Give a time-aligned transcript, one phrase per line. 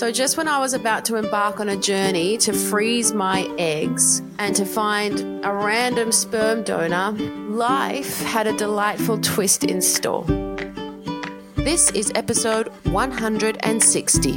[0.00, 4.22] So, just when I was about to embark on a journey to freeze my eggs
[4.38, 7.10] and to find a random sperm donor,
[7.50, 10.24] life had a delightful twist in store.
[11.56, 14.32] This is episode 160.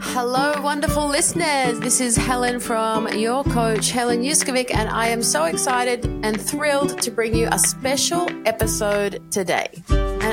[0.00, 1.80] Hello, wonderful listeners.
[1.80, 7.02] This is Helen from your coach, Helen Yuskovic, and I am so excited and thrilled
[7.02, 9.82] to bring you a special episode today.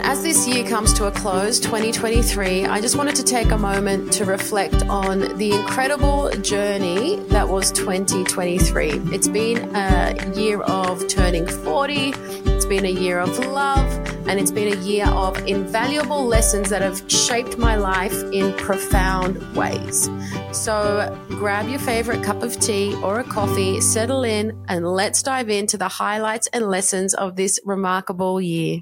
[0.00, 3.58] And as this year comes to a close, 2023, I just wanted to take a
[3.58, 8.92] moment to reflect on the incredible journey that was 2023.
[9.12, 13.86] It's been a year of turning 40, it's been a year of love,
[14.26, 19.36] and it's been a year of invaluable lessons that have shaped my life in profound
[19.54, 20.08] ways.
[20.52, 25.50] So grab your favorite cup of tea or a coffee, settle in, and let's dive
[25.50, 28.80] into the highlights and lessons of this remarkable year.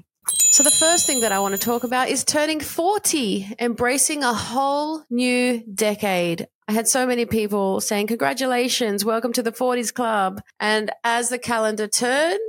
[0.51, 4.33] So, the first thing that I want to talk about is turning 40, embracing a
[4.33, 6.47] whole new decade.
[6.67, 10.41] I had so many people saying, Congratulations, welcome to the 40s club.
[10.59, 12.39] And as the calendar turned,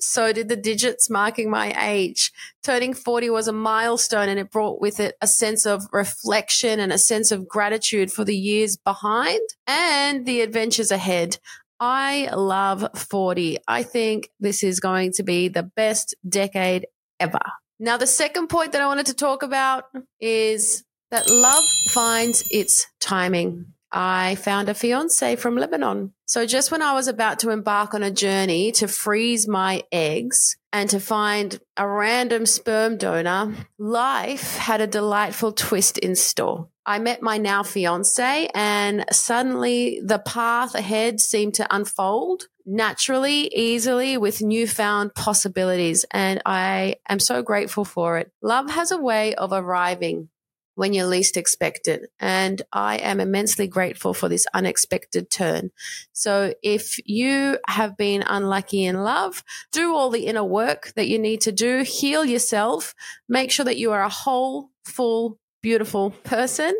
[0.00, 2.32] so did the digits marking my age.
[2.62, 6.92] Turning 40 was a milestone and it brought with it a sense of reflection and
[6.92, 11.38] a sense of gratitude for the years behind and the adventures ahead.
[11.80, 13.58] I love 40.
[13.68, 16.86] I think this is going to be the best decade
[17.20, 17.40] ever.
[17.78, 19.84] Now, the second point that I wanted to talk about
[20.20, 23.66] is that love finds its timing.
[23.90, 26.12] I found a fiance from Lebanon.
[26.26, 30.58] So just when I was about to embark on a journey to freeze my eggs
[30.72, 36.68] and to find a random sperm donor, life had a delightful twist in store.
[36.84, 44.18] I met my now fiance and suddenly the path ahead seemed to unfold naturally, easily
[44.18, 46.04] with newfound possibilities.
[46.10, 48.30] And I am so grateful for it.
[48.42, 50.28] Love has a way of arriving
[50.74, 52.12] when you least expect it.
[52.20, 55.70] And I am immensely grateful for this unexpected turn.
[56.12, 59.42] So if you have been unlucky in love,
[59.72, 62.94] do all the inner work that you need to do, heal yourself,
[63.28, 66.74] make sure that you are a whole, full, beautiful person.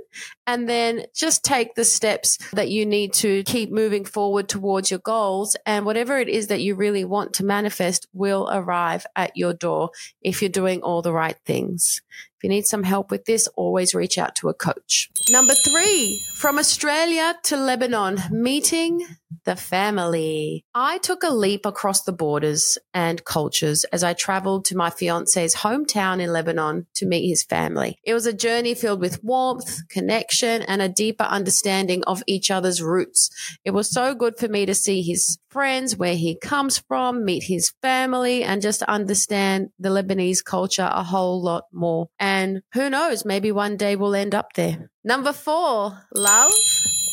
[0.47, 5.01] And then just take the steps that you need to keep moving forward towards your
[5.01, 5.57] goals.
[5.67, 9.91] And whatever it is that you really want to manifest will arrive at your door
[10.23, 12.03] if you're doing all the right things
[12.39, 15.11] if you need some help with this, always reach out to a coach.
[15.31, 19.05] Number three, from Australia to Lebanon, meeting
[19.45, 20.65] the family.
[20.75, 25.57] I took a leap across the borders and cultures as I traveled to my fiance's
[25.57, 27.99] hometown in Lebanon to meet his family.
[28.05, 32.83] It was a journey filled with warmth, connection, and a deeper understanding of each other's
[32.83, 33.31] roots.
[33.65, 37.45] It was so good for me to see his friends, where he comes from, meet
[37.45, 42.09] his family, and just understand the Lebanese culture a whole lot more.
[42.19, 44.91] And who knows, maybe one day we'll end up there.
[45.05, 46.53] Number four, love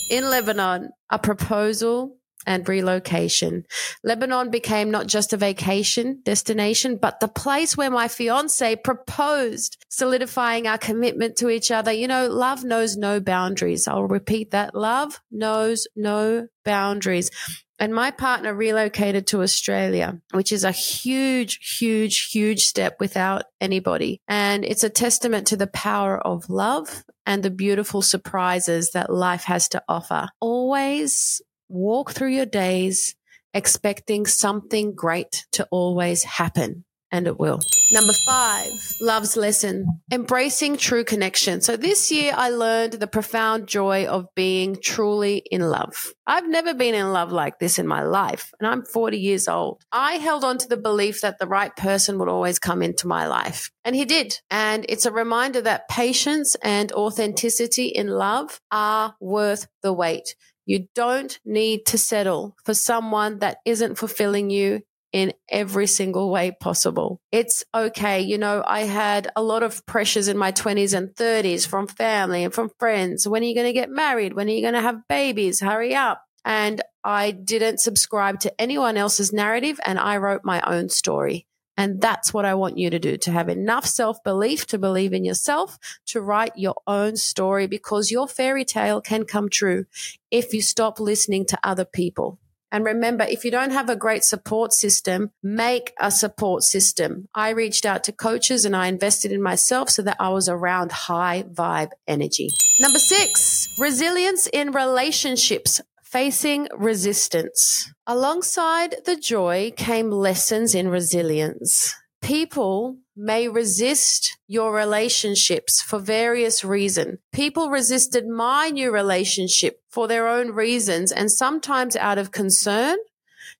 [0.09, 3.65] in Lebanon, a proposal and relocation.
[4.03, 10.67] Lebanon became not just a vacation destination, but the place where my fiance proposed, solidifying
[10.67, 11.91] our commitment to each other.
[11.91, 13.87] You know, love knows no boundaries.
[13.87, 14.75] I'll repeat that.
[14.75, 17.31] Love knows no boundaries.
[17.79, 24.21] And my partner relocated to Australia, which is a huge, huge, huge step without anybody.
[24.27, 29.43] And it's a testament to the power of love and the beautiful surprises that life
[29.43, 30.29] has to offer.
[30.39, 33.15] Always walk through your days
[33.53, 37.59] expecting something great to always happen and it will.
[37.91, 41.61] Number five, love's lesson, embracing true connection.
[41.61, 46.13] So this year I learned the profound joy of being truly in love.
[46.27, 49.83] I've never been in love like this in my life and I'm 40 years old.
[49.91, 53.27] I held on to the belief that the right person would always come into my
[53.27, 54.41] life and he did.
[54.51, 60.35] And it's a reminder that patience and authenticity in love are worth the wait.
[60.65, 64.81] You don't need to settle for someone that isn't fulfilling you
[65.15, 67.21] in every single way possible.
[67.31, 68.19] It's okay.
[68.19, 72.43] You know, I had a lot of pressures in my 20s and 30s from family
[72.43, 73.25] and from friends.
[73.25, 74.33] When are you going to get married?
[74.33, 75.61] When are you going to have babies?
[75.61, 76.21] Hurry up.
[76.43, 81.47] And I didn't subscribe to anyone else's narrative and I wrote my own story.
[81.77, 85.13] And that's what I want you to do to have enough self belief to believe
[85.13, 89.85] in yourself, to write your own story because your fairy tale can come true
[90.29, 92.37] if you stop listening to other people.
[92.75, 97.29] And remember, if you don't have a great support system, make a support system.
[97.33, 100.91] I reached out to coaches and I invested in myself so that I was around
[100.91, 102.49] high vibe energy.
[102.81, 105.79] Number six, resilience in relationships.
[106.03, 107.93] Facing resistance.
[108.07, 111.95] Alongside the joy came lessons in resilience.
[112.21, 117.19] People may resist your relationships for various reasons.
[117.31, 122.97] People resisted my new relationship for their own reasons and sometimes out of concern,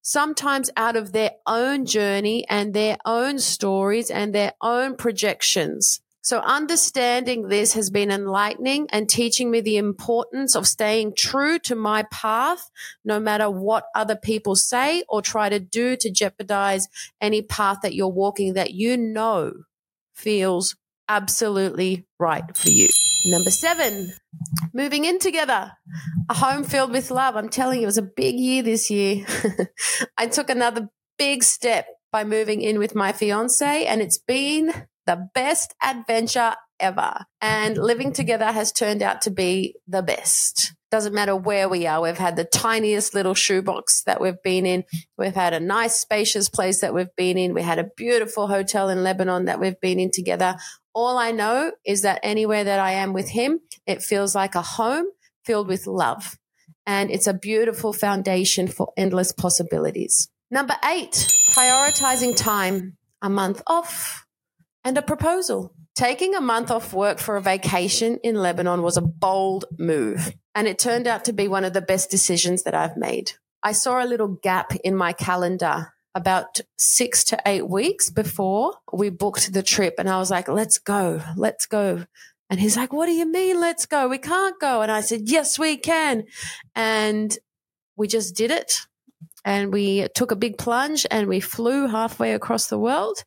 [0.02, 6.02] sometimes out of their own journey and their own stories and their own projections.
[6.26, 11.76] So understanding this has been enlightening and teaching me the importance of staying true to
[11.76, 12.72] my path,
[13.04, 16.88] no matter what other people say or try to do to jeopardize
[17.22, 19.54] any path that you're walking that you know
[20.16, 20.76] feels
[21.08, 22.88] absolutely right for you.
[23.28, 24.12] Number seven,
[24.74, 25.74] moving in together,
[26.28, 27.36] a home filled with love.
[27.36, 29.28] I'm telling you, it was a big year this year.
[30.18, 30.90] I took another
[31.20, 37.26] big step by moving in with my fiance and it's been the best adventure ever.
[37.42, 40.74] And living together has turned out to be the best.
[40.92, 42.02] Doesn't matter where we are.
[42.02, 44.84] We've had the tiniest little shoebox that we've been in.
[45.18, 47.54] We've had a nice, spacious place that we've been in.
[47.54, 50.58] We had a beautiful hotel in Lebanon that we've been in together.
[50.94, 54.62] All I know is that anywhere that I am with him, it feels like a
[54.62, 55.06] home
[55.44, 56.38] filled with love.
[56.88, 60.30] And it's a beautiful foundation for endless possibilities.
[60.52, 64.25] Number eight, prioritizing time, a month off,
[64.86, 65.74] and a proposal.
[65.96, 70.68] Taking a month off work for a vacation in Lebanon was a bold move, and
[70.68, 73.34] it turned out to be one of the best decisions that I've made.
[73.64, 79.10] I saw a little gap in my calendar about six to eight weeks before we
[79.10, 82.06] booked the trip, and I was like, let's go, let's go.
[82.50, 84.08] And he's like, what do you mean, let's go?
[84.08, 84.82] We can't go.
[84.82, 86.26] And I said, yes, we can.
[86.76, 87.36] And
[87.98, 88.82] we just did it
[89.46, 93.24] and we took a big plunge and we flew halfway across the world.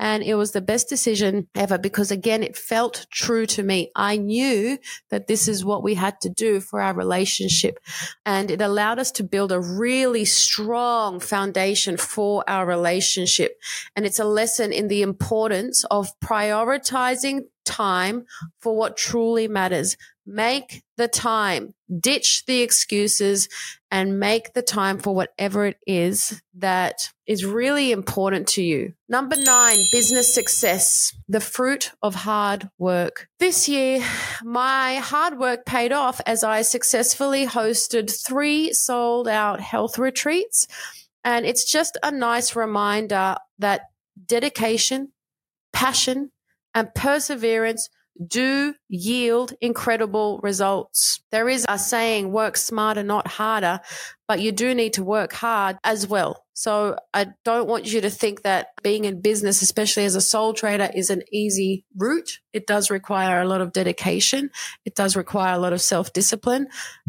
[0.00, 3.92] And it was the best decision ever because again, it felt true to me.
[3.94, 4.78] I knew
[5.10, 7.78] that this is what we had to do for our relationship.
[8.24, 13.60] And it allowed us to build a really strong foundation for our relationship.
[13.94, 18.24] And it's a lesson in the importance of prioritizing time
[18.58, 19.98] for what truly matters.
[20.26, 23.48] Make the time, ditch the excuses
[23.90, 28.92] and make the time for whatever it is that is really important to you.
[29.08, 33.28] Number nine, business success, the fruit of hard work.
[33.38, 34.04] This year,
[34.42, 40.66] my hard work paid off as I successfully hosted three sold out health retreats.
[41.24, 43.82] And it's just a nice reminder that
[44.26, 45.12] dedication,
[45.72, 46.30] passion,
[46.74, 47.88] and perseverance
[48.24, 51.20] do yield incredible results.
[51.30, 53.80] There is a saying, work smarter, not harder,
[54.30, 56.44] but you do need to work hard as well.
[56.52, 60.54] So I don't want you to think that being in business, especially as a sole
[60.54, 62.38] trader, is an easy route.
[62.52, 64.50] It does require a lot of dedication.
[64.84, 66.68] It does require a lot of self discipline,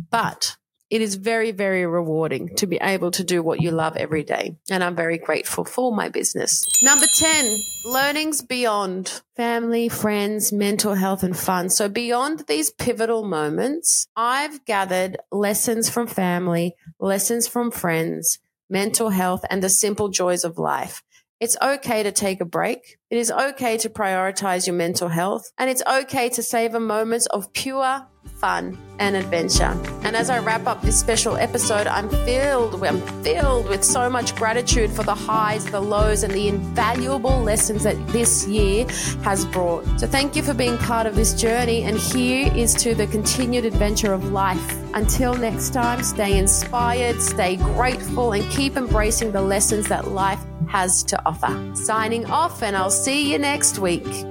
[0.10, 0.58] but
[0.92, 4.58] it is very, very rewarding to be able to do what you love every day.
[4.70, 6.62] And I'm very grateful for my business.
[6.84, 11.70] Number 10, learnings beyond family, friends, mental health, and fun.
[11.70, 19.46] So beyond these pivotal moments, I've gathered lessons from family, lessons from friends, mental health,
[19.50, 21.04] and the simple joys of life.
[21.40, 22.98] It's okay to take a break.
[23.10, 25.52] It is okay to prioritize your mental health.
[25.58, 28.08] And it's okay to savor moments of pure
[28.42, 29.78] fun and adventure.
[30.04, 34.36] And as I wrap up this special episode, I'm filled, I'm filled with so much
[34.36, 38.88] gratitude for the highs, the lows, and the invaluable lessons that this year
[39.24, 39.86] has brought.
[40.00, 41.84] So thank you for being part of this journey.
[41.84, 44.78] And here is to the continued adventure of life.
[44.94, 51.04] Until next time, stay inspired, stay grateful, and keep embracing the lessons that life has
[51.04, 51.76] to offer.
[51.76, 54.31] Signing off, and I'll see you next week.